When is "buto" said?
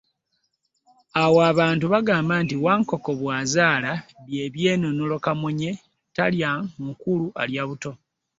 7.69-7.91